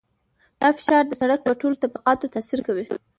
دا 0.59 0.69
فشار 0.77 1.03
د 1.07 1.13
سرک 1.21 1.39
په 1.43 1.51
ټولو 1.61 1.75
طبقاتو 1.83 2.31
تاثیر 2.33 2.59
کوي 2.67 2.85